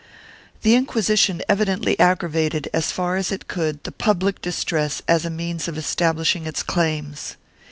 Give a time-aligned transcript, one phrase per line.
[0.63, 5.29] 3 The Inquisition evidently aggravated as far as it could the public distress as a
[5.29, 7.35] means of establishing its claims.